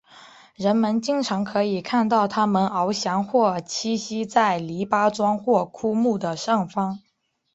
[0.55, 6.99] 人们经常可以看到它们翱翔或栖息在篱笆桩或枯木的上方。